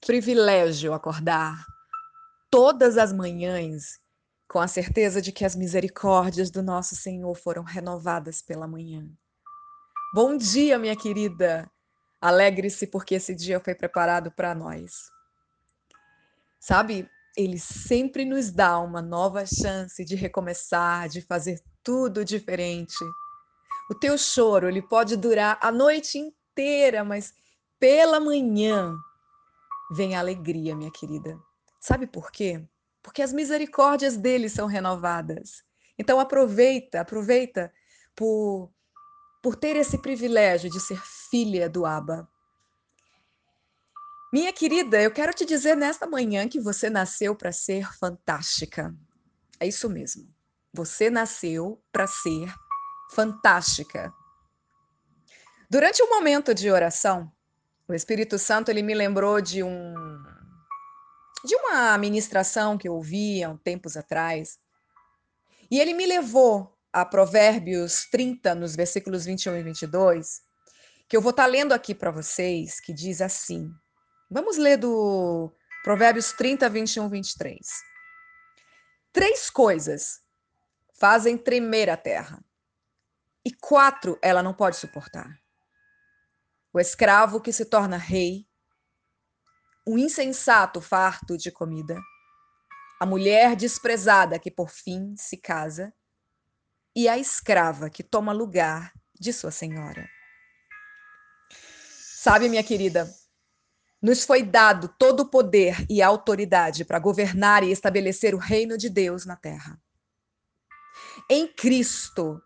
privilégio 0.00 0.94
acordar 0.94 1.64
todas 2.50 2.96
as 2.96 3.12
manhãs 3.12 4.00
com 4.48 4.58
a 4.58 4.66
certeza 4.66 5.22
de 5.22 5.30
que 5.30 5.44
as 5.44 5.54
misericórdias 5.54 6.50
do 6.50 6.62
nosso 6.62 6.96
Senhor 6.96 7.32
foram 7.36 7.62
renovadas 7.62 8.42
pela 8.42 8.66
manhã. 8.66 9.08
Bom 10.12 10.36
dia, 10.36 10.78
minha 10.78 10.96
querida. 10.96 11.70
Alegre-se 12.20 12.86
porque 12.86 13.14
esse 13.14 13.34
dia 13.34 13.60
foi 13.60 13.74
preparado 13.74 14.32
para 14.32 14.54
nós. 14.54 14.92
Sabe, 16.58 17.08
ele 17.36 17.58
sempre 17.58 18.24
nos 18.24 18.50
dá 18.50 18.80
uma 18.80 19.00
nova 19.00 19.44
chance 19.46 20.04
de 20.04 20.16
recomeçar, 20.16 21.08
de 21.08 21.22
fazer 21.22 21.62
tudo 21.82 22.24
diferente. 22.24 23.04
O 23.88 23.94
teu 23.94 24.18
choro, 24.18 24.68
ele 24.68 24.82
pode 24.82 25.16
durar 25.16 25.58
a 25.62 25.70
noite 25.70 26.18
inteira, 26.18 27.04
mas 27.04 27.32
pela 27.78 28.18
manhã 28.18 28.96
vem 29.90 30.14
a 30.14 30.20
alegria, 30.20 30.76
minha 30.76 30.90
querida. 30.90 31.38
Sabe 31.80 32.06
por 32.06 32.30
quê? 32.30 32.64
Porque 33.02 33.22
as 33.22 33.32
misericórdias 33.32 34.16
dele 34.16 34.48
são 34.48 34.66
renovadas. 34.66 35.64
Então 35.98 36.20
aproveita, 36.20 37.00
aproveita 37.00 37.72
por 38.14 38.70
por 39.42 39.56
ter 39.56 39.76
esse 39.76 39.98
privilégio 39.98 40.70
de 40.70 40.80
ser 40.80 41.00
filha 41.30 41.68
do 41.68 41.86
Abba. 41.86 42.28
Minha 44.32 44.52
querida, 44.52 45.00
eu 45.02 45.10
quero 45.10 45.32
te 45.32 45.44
dizer 45.44 45.76
nesta 45.76 46.06
manhã 46.06 46.48
que 46.48 46.60
você 46.60 46.88
nasceu 46.88 47.34
para 47.34 47.50
ser 47.50 47.90
fantástica. 47.98 48.94
É 49.58 49.66
isso 49.66 49.88
mesmo. 49.88 50.28
Você 50.72 51.10
nasceu 51.10 51.82
para 51.90 52.06
ser 52.06 52.52
fantástica. 53.10 54.12
Durante 55.68 56.02
um 56.02 56.08
momento 56.10 56.54
de 56.54 56.70
oração, 56.70 57.32
o 57.90 57.94
Espírito 57.94 58.38
Santo 58.38 58.70
ele 58.70 58.82
me 58.82 58.94
lembrou 58.94 59.40
de 59.40 59.64
um 59.64 59.94
de 61.44 61.56
uma 61.56 61.96
ministração 61.98 62.78
que 62.78 62.86
eu 62.86 62.94
ouvi 62.94 63.42
há 63.42 63.56
tempos 63.64 63.96
atrás. 63.96 64.58
E 65.70 65.80
ele 65.80 65.94
me 65.94 66.06
levou 66.06 66.78
a 66.92 67.04
Provérbios 67.04 68.06
30, 68.10 68.54
nos 68.54 68.76
versículos 68.76 69.24
21 69.24 69.56
e 69.56 69.62
22, 69.62 70.42
que 71.08 71.16
eu 71.16 71.22
vou 71.22 71.30
estar 71.30 71.44
tá 71.44 71.48
lendo 71.48 71.72
aqui 71.72 71.94
para 71.94 72.10
vocês, 72.10 72.78
que 72.78 72.92
diz 72.92 73.22
assim. 73.22 73.72
Vamos 74.30 74.58
ler 74.58 74.76
do 74.76 75.50
Provérbios 75.82 76.32
30, 76.32 76.68
21 76.68 77.06
e 77.06 77.10
23. 77.10 77.58
Três 79.12 79.48
coisas 79.48 80.20
fazem 81.00 81.38
tremer 81.38 81.88
a 81.88 81.96
terra, 81.96 82.44
e 83.44 83.50
quatro 83.50 84.18
ela 84.22 84.42
não 84.42 84.52
pode 84.52 84.76
suportar 84.76 85.39
o 86.72 86.78
escravo 86.78 87.40
que 87.40 87.52
se 87.52 87.64
torna 87.64 87.96
rei, 87.96 88.46
o 89.86 89.98
insensato 89.98 90.80
farto 90.80 91.36
de 91.36 91.50
comida, 91.50 91.98
a 93.00 93.06
mulher 93.06 93.56
desprezada 93.56 94.38
que 94.38 94.50
por 94.50 94.70
fim 94.70 95.14
se 95.16 95.36
casa, 95.36 95.92
e 96.94 97.08
a 97.08 97.16
escrava 97.16 97.88
que 97.88 98.02
toma 98.02 98.32
lugar 98.32 98.92
de 99.18 99.32
sua 99.32 99.50
senhora. 99.50 100.08
Sabe, 101.50 102.48
minha 102.48 102.62
querida, 102.62 103.08
nos 104.02 104.24
foi 104.24 104.42
dado 104.42 104.88
todo 104.98 105.20
o 105.20 105.30
poder 105.30 105.86
e 105.88 106.02
autoridade 106.02 106.84
para 106.84 106.98
governar 106.98 107.62
e 107.62 107.70
estabelecer 107.70 108.34
o 108.34 108.38
reino 108.38 108.76
de 108.76 108.88
Deus 108.88 109.24
na 109.24 109.36
terra. 109.36 109.80
Em 111.28 111.46
Cristo, 111.46 112.42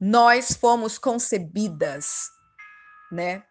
nós 0.00 0.54
fomos 0.54 0.98
concebidas, 0.98 2.28
né, 3.10 3.47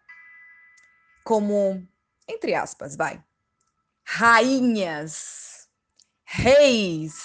como, 1.28 1.86
entre 2.26 2.54
aspas, 2.54 2.96
vai, 2.96 3.22
rainhas, 4.02 5.68
reis. 6.24 7.20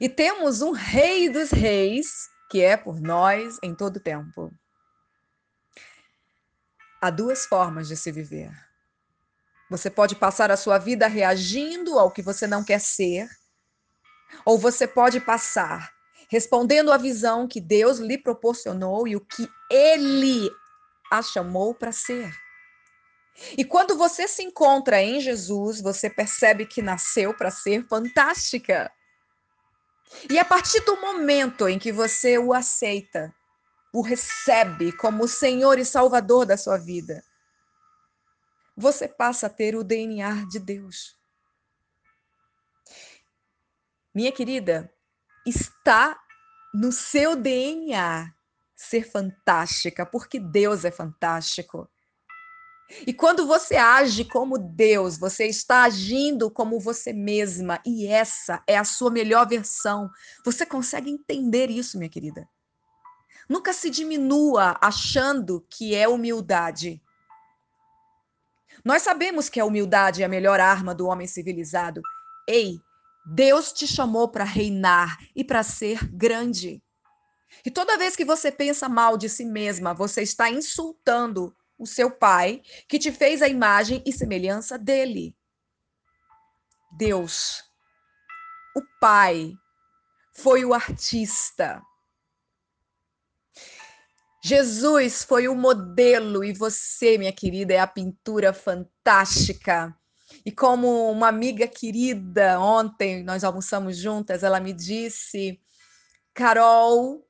E 0.00 0.08
temos 0.08 0.62
um 0.62 0.70
rei 0.70 1.28
dos 1.28 1.50
reis, 1.50 2.30
que 2.50 2.62
é 2.62 2.78
por 2.78 2.98
nós 2.98 3.58
em 3.62 3.74
todo 3.74 4.00
tempo. 4.00 4.50
Há 6.98 7.10
duas 7.10 7.44
formas 7.44 7.88
de 7.88 7.94
se 7.94 8.10
viver. 8.10 8.50
Você 9.68 9.90
pode 9.90 10.16
passar 10.16 10.50
a 10.50 10.56
sua 10.56 10.78
vida 10.78 11.06
reagindo 11.06 11.98
ao 11.98 12.10
que 12.10 12.22
você 12.22 12.46
não 12.46 12.64
quer 12.64 12.80
ser, 12.80 13.28
ou 14.46 14.56
você 14.58 14.88
pode 14.88 15.20
passar 15.20 15.92
respondendo 16.30 16.90
à 16.90 16.96
visão 16.96 17.46
que 17.46 17.60
Deus 17.60 17.98
lhe 17.98 18.16
proporcionou 18.16 19.06
e 19.06 19.14
o 19.14 19.20
que 19.20 19.46
ele 19.70 20.50
a 21.18 21.22
chamou 21.22 21.74
para 21.74 21.92
ser. 21.92 22.34
E 23.56 23.64
quando 23.64 23.96
você 23.96 24.28
se 24.28 24.42
encontra 24.42 25.02
em 25.02 25.20
Jesus, 25.20 25.80
você 25.80 26.08
percebe 26.08 26.66
que 26.66 26.80
nasceu 26.80 27.34
para 27.34 27.50
ser 27.50 27.86
fantástica. 27.88 28.92
E 30.30 30.38
a 30.38 30.44
partir 30.44 30.80
do 30.80 31.00
momento 31.00 31.68
em 31.68 31.78
que 31.78 31.90
você 31.90 32.38
o 32.38 32.52
aceita, 32.52 33.34
o 33.92 34.00
recebe 34.00 34.92
como 34.92 35.24
o 35.24 35.28
Senhor 35.28 35.78
e 35.78 35.84
Salvador 35.84 36.46
da 36.46 36.56
sua 36.56 36.78
vida, 36.78 37.24
você 38.76 39.08
passa 39.08 39.46
a 39.46 39.50
ter 39.50 39.76
o 39.76 39.84
DNA 39.84 40.46
de 40.48 40.58
Deus. 40.58 41.16
Minha 44.14 44.32
querida, 44.32 44.92
está 45.46 46.20
no 46.72 46.92
seu 46.92 47.36
DNA 47.36 48.32
ser 48.74 49.08
fantástica, 49.08 50.04
porque 50.04 50.38
Deus 50.38 50.84
é 50.84 50.90
fantástico. 50.90 51.88
E 53.06 53.12
quando 53.12 53.46
você 53.46 53.76
age 53.76 54.24
como 54.24 54.58
Deus, 54.58 55.16
você 55.16 55.46
está 55.46 55.84
agindo 55.84 56.50
como 56.50 56.78
você 56.78 57.12
mesma, 57.12 57.80
e 57.84 58.06
essa 58.06 58.62
é 58.66 58.76
a 58.76 58.84
sua 58.84 59.10
melhor 59.10 59.48
versão. 59.48 60.10
Você 60.44 60.66
consegue 60.66 61.10
entender 61.10 61.70
isso, 61.70 61.98
minha 61.98 62.10
querida? 62.10 62.48
Nunca 63.48 63.72
se 63.72 63.90
diminua 63.90 64.76
achando 64.80 65.66
que 65.70 65.94
é 65.94 66.06
humildade. 66.08 67.02
Nós 68.84 69.02
sabemos 69.02 69.48
que 69.48 69.60
a 69.60 69.64
humildade 69.64 70.22
é 70.22 70.26
a 70.26 70.28
melhor 70.28 70.60
arma 70.60 70.94
do 70.94 71.06
homem 71.06 71.26
civilizado. 71.26 72.02
Ei, 72.46 72.78
Deus 73.26 73.72
te 73.72 73.86
chamou 73.86 74.28
para 74.28 74.44
reinar 74.44 75.16
e 75.34 75.42
para 75.42 75.62
ser 75.62 76.06
grande. 76.12 76.82
E 77.64 77.70
toda 77.70 77.98
vez 77.98 78.16
que 78.16 78.24
você 78.24 78.50
pensa 78.50 78.88
mal 78.88 79.16
de 79.16 79.28
si 79.28 79.44
mesma, 79.44 79.94
você 79.94 80.22
está 80.22 80.50
insultando 80.50 81.54
o 81.78 81.86
seu 81.86 82.10
pai, 82.10 82.62
que 82.88 82.98
te 82.98 83.10
fez 83.10 83.42
a 83.42 83.48
imagem 83.48 84.02
e 84.06 84.12
semelhança 84.12 84.78
dele. 84.78 85.34
Deus, 86.96 87.64
o 88.76 88.82
pai, 89.00 89.52
foi 90.34 90.64
o 90.64 90.74
artista. 90.74 91.82
Jesus 94.42 95.24
foi 95.24 95.48
o 95.48 95.54
modelo 95.54 96.44
e 96.44 96.52
você, 96.52 97.16
minha 97.16 97.32
querida, 97.32 97.72
é 97.72 97.78
a 97.78 97.86
pintura 97.86 98.52
fantástica. 98.52 99.96
E 100.44 100.52
como 100.52 101.10
uma 101.10 101.28
amiga 101.28 101.66
querida, 101.66 102.60
ontem 102.60 103.24
nós 103.24 103.42
almoçamos 103.42 103.96
juntas, 103.96 104.42
ela 104.42 104.60
me 104.60 104.72
disse: 104.72 105.58
Carol, 106.34 107.26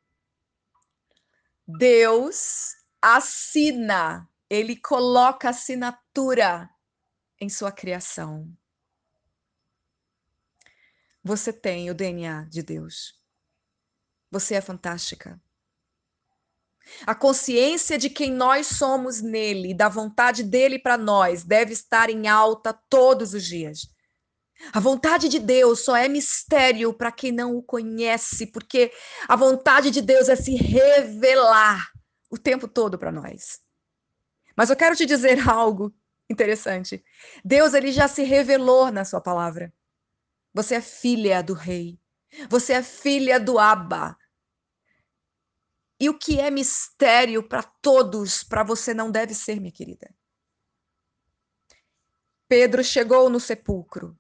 Deus 1.67 2.75
assina, 3.01 4.29
ele 4.51 4.77
coloca 4.77 5.49
assinatura 5.49 6.69
em 7.41 7.49
sua 7.49 7.73
criação. 7.73 8.51
Você 11.23 11.53
tem 11.53 11.91
o 11.91 11.95
DNA 11.95 12.45
de 12.51 12.63
Deus. 12.63 13.19
Você 14.31 14.55
é 14.55 14.61
fantástica. 14.61 15.41
A 17.07 17.15
consciência 17.15 17.97
de 17.97 18.11
quem 18.11 18.31
nós 18.31 18.67
somos 18.67 19.23
nele 19.23 19.73
da 19.73 19.89
vontade 19.89 20.43
dele 20.43 20.79
para 20.79 20.99
nós 20.99 21.43
deve 21.43 21.73
estar 21.73 22.11
em 22.11 22.29
alta 22.29 22.75
todos 22.91 23.33
os 23.33 23.45
dias. 23.45 23.94
A 24.73 24.81
vontade 24.81 25.29
de 25.29 25.39
Deus 25.39 25.85
só 25.85 25.97
é 25.97 26.09
mistério 26.09 26.93
para 26.93 27.13
quem 27.13 27.33
não 27.33 27.57
o 27.57 27.63
conhece, 27.63 28.47
porque 28.47 28.93
a 29.29 29.37
vontade 29.37 29.91
de 29.91 30.01
Deus 30.01 30.29
é 30.29 30.37
se 30.37 30.55
revelar 30.55 31.91
o 32.31 32.39
tempo 32.39 32.67
todo 32.67 32.99
para 32.99 33.13
nós. 33.13 33.61
Mas 34.57 34.71
eu 34.71 34.77
quero 34.77 34.97
te 34.97 35.05
dizer 35.07 35.39
algo 35.49 35.95
interessante. 36.31 37.05
Deus 37.45 37.75
ele 37.75 37.93
já 37.93 38.09
se 38.09 38.23
revelou 38.23 38.91
na 38.91 39.05
sua 39.05 39.21
palavra. 39.21 39.73
Você 40.53 40.77
é 40.77 40.81
filha 40.81 41.43
do 41.43 41.53
rei. 41.53 41.99
Você 42.49 42.73
é 42.75 42.83
filha 42.83 43.39
do 43.39 43.59
Abba. 43.59 44.17
E 46.01 46.09
o 46.09 46.19
que 46.19 46.41
é 46.41 46.51
mistério 46.51 47.43
para 47.43 47.63
todos, 47.63 48.43
para 48.43 48.65
você 48.65 48.93
não 48.93 49.11
deve 49.11 49.35
ser, 49.35 49.61
minha 49.61 49.73
querida. 49.73 50.13
Pedro 52.49 52.83
chegou 52.83 53.31
no 53.31 53.41
sepulcro 53.41 54.17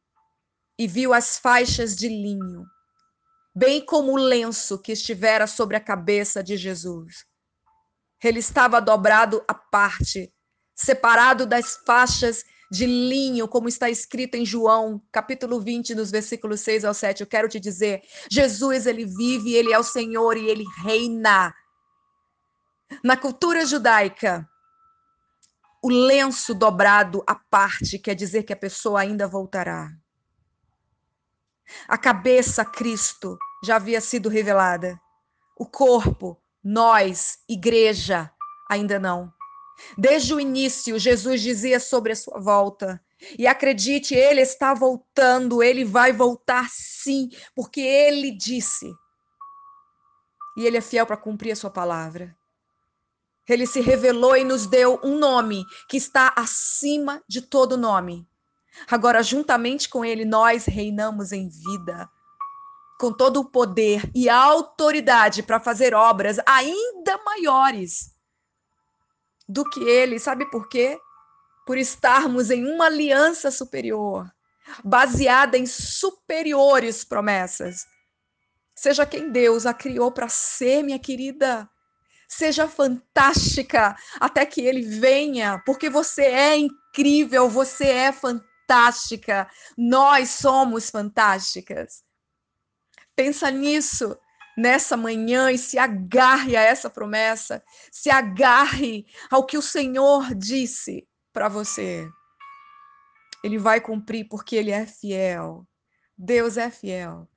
e 0.78 0.86
viu 0.86 1.12
as 1.12 1.38
faixas 1.38 1.94
de 1.94 2.08
linho, 2.08 2.64
bem 3.54 3.84
como 3.84 4.12
o 4.12 4.16
lenço 4.16 4.78
que 4.78 4.92
estivera 4.92 5.46
sobre 5.46 5.76
a 5.76 5.80
cabeça 5.80 6.42
de 6.42 6.56
Jesus. 6.56 7.24
Ele 8.22 8.40
estava 8.40 8.80
dobrado 8.80 9.44
à 9.46 9.54
parte, 9.54 10.32
separado 10.74 11.46
das 11.46 11.76
faixas 11.86 12.44
de 12.70 12.86
linho, 12.86 13.46
como 13.46 13.68
está 13.68 13.88
escrito 13.88 14.34
em 14.34 14.44
João, 14.44 15.00
capítulo 15.12 15.60
20, 15.60 15.94
nos 15.94 16.10
versículos 16.10 16.60
6 16.60 16.84
ao 16.84 16.94
7. 16.94 17.20
Eu 17.20 17.26
quero 17.26 17.48
te 17.48 17.60
dizer, 17.60 18.02
Jesus, 18.30 18.86
ele 18.86 19.04
vive, 19.04 19.54
ele 19.54 19.72
é 19.72 19.78
o 19.78 19.84
Senhor 19.84 20.36
e 20.36 20.48
ele 20.48 20.64
reina. 20.82 21.54
Na 23.02 23.16
cultura 23.16 23.64
judaica, 23.64 24.48
o 25.82 25.88
lenço 25.88 26.54
dobrado 26.54 27.22
à 27.26 27.34
parte 27.34 27.98
quer 27.98 28.14
dizer 28.14 28.42
que 28.42 28.52
a 28.52 28.56
pessoa 28.56 29.00
ainda 29.00 29.28
voltará. 29.28 29.90
A 31.88 31.96
cabeça, 31.96 32.64
Cristo, 32.64 33.38
já 33.64 33.76
havia 33.76 34.00
sido 34.00 34.28
revelada. 34.28 35.00
O 35.56 35.66
corpo, 35.66 36.40
nós, 36.62 37.38
igreja, 37.48 38.30
ainda 38.70 38.98
não. 38.98 39.32
Desde 39.96 40.34
o 40.34 40.40
início, 40.40 40.98
Jesus 40.98 41.40
dizia 41.40 41.80
sobre 41.80 42.12
a 42.12 42.16
sua 42.16 42.38
volta. 42.40 43.02
E 43.38 43.46
acredite, 43.46 44.14
ele 44.14 44.40
está 44.40 44.74
voltando, 44.74 45.62
ele 45.62 45.84
vai 45.84 46.12
voltar 46.12 46.68
sim, 46.70 47.30
porque 47.54 47.80
ele 47.80 48.30
disse. 48.30 48.92
E 50.56 50.66
ele 50.66 50.76
é 50.76 50.80
fiel 50.80 51.06
para 51.06 51.16
cumprir 51.16 51.52
a 51.52 51.56
sua 51.56 51.70
palavra. 51.70 52.36
Ele 53.48 53.66
se 53.66 53.80
revelou 53.80 54.36
e 54.36 54.44
nos 54.44 54.66
deu 54.66 54.98
um 55.02 55.18
nome 55.18 55.64
que 55.88 55.96
está 55.96 56.32
acima 56.36 57.22
de 57.28 57.42
todo 57.42 57.76
nome. 57.76 58.26
Agora, 58.90 59.22
juntamente 59.22 59.88
com 59.88 60.04
ele, 60.04 60.24
nós 60.24 60.66
reinamos 60.66 61.32
em 61.32 61.48
vida, 61.48 62.08
com 62.98 63.12
todo 63.12 63.40
o 63.40 63.44
poder 63.44 64.10
e 64.14 64.28
autoridade 64.28 65.42
para 65.42 65.60
fazer 65.60 65.94
obras 65.94 66.38
ainda 66.46 67.18
maiores 67.24 68.14
do 69.48 69.64
que 69.68 69.80
ele. 69.82 70.18
Sabe 70.18 70.50
por 70.50 70.68
quê? 70.68 70.98
Por 71.66 71.78
estarmos 71.78 72.50
em 72.50 72.66
uma 72.66 72.86
aliança 72.86 73.50
superior, 73.50 74.30
baseada 74.84 75.56
em 75.56 75.66
superiores 75.66 77.04
promessas. 77.04 77.86
Seja 78.74 79.06
quem 79.06 79.30
Deus 79.30 79.66
a 79.66 79.72
criou 79.72 80.10
para 80.10 80.28
ser, 80.28 80.82
minha 80.82 80.98
querida. 80.98 81.68
Seja 82.28 82.66
fantástica 82.66 83.96
até 84.18 84.44
que 84.44 84.60
ele 84.60 84.82
venha, 84.82 85.62
porque 85.64 85.88
você 85.88 86.22
é 86.22 86.56
incrível, 86.56 87.48
você 87.48 87.84
é 87.84 88.12
fantástica. 88.74 89.48
Nós 89.76 90.30
somos 90.30 90.90
fantásticas. 90.90 92.02
Pensa 93.14 93.50
nisso 93.50 94.18
nessa 94.56 94.96
manhã 94.96 95.50
e 95.50 95.58
se 95.58 95.78
agarre 95.78 96.56
a 96.56 96.60
essa 96.60 96.90
promessa, 96.90 97.62
se 97.90 98.10
agarre 98.10 99.06
ao 99.30 99.46
que 99.46 99.56
o 99.56 99.62
Senhor 99.62 100.34
disse 100.34 101.06
para 101.32 101.48
você. 101.48 102.08
Ele 103.42 103.58
vai 103.58 103.80
cumprir 103.80 104.26
porque 104.28 104.56
ele 104.56 104.70
é 104.70 104.86
fiel. 104.86 105.66
Deus 106.16 106.56
é 106.56 106.70
fiel. 106.70 107.28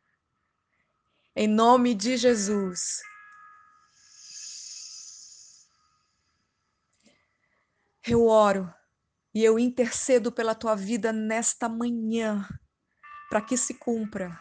Em 1.36 1.48
nome 1.48 1.94
de 1.94 2.18
Jesus. 2.18 3.02
Eu 8.04 8.26
oro 8.26 8.74
e 9.38 9.46
eu 9.46 9.60
intercedo 9.60 10.32
pela 10.32 10.56
tua 10.56 10.74
vida 10.74 11.14
nesta 11.14 11.70
manhã, 11.70 12.44
para 13.30 13.40
que 13.40 13.56
se 13.56 13.76
cumpra 13.76 14.36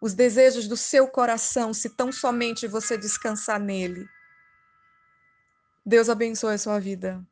os 0.00 0.14
desejos 0.14 0.66
do 0.66 0.74
seu 0.74 1.06
coração, 1.06 1.74
se 1.74 1.90
tão 1.90 2.10
somente 2.10 2.66
você 2.66 2.96
descansar 2.96 3.60
nele. 3.60 4.08
Deus 5.84 6.08
abençoe 6.08 6.54
a 6.54 6.58
sua 6.58 6.80
vida. 6.80 7.22